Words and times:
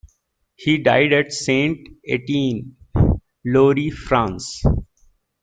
He 0.55 0.79
died 0.79 1.13
at 1.13 1.31
Saint 1.31 1.87
Etienne, 2.09 2.75
Loire, 3.45 3.91
France. 3.91 4.63